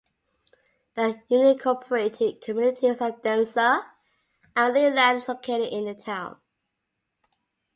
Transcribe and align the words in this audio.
The 0.95 1.21
unincorporated 1.29 2.41
communities 2.41 2.99
of 3.01 3.21
Denzer, 3.21 3.85
and 4.55 4.73
Leland 4.73 4.97
are 5.29 5.35
located 5.35 5.71
in 5.71 5.85
the 5.85 5.93
town. 5.93 6.37